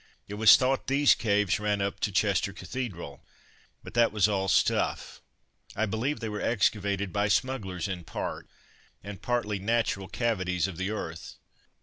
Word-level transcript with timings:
It 0.27 0.33
was 0.33 0.57
thought 0.57 0.87
these 0.87 1.13
caves 1.13 1.59
ran 1.59 1.79
up 1.79 1.99
to 1.99 2.11
Chester 2.11 2.53
Cathedral 2.53 3.23
but 3.83 3.93
that 3.93 4.11
was 4.11 4.27
all 4.27 4.47
stuff. 4.47 5.21
I 5.75 5.85
believe 5.85 6.19
they 6.21 6.27
were 6.27 6.41
excavated 6.41 7.13
by 7.13 7.27
smugglers 7.27 7.87
in 7.87 8.03
part, 8.03 8.47
and 9.03 9.21
partly 9.21 9.59
natural 9.59 10.07
cavities 10.07 10.67
of 10.67 10.77
the 10.77 10.89
earth. 10.89 11.35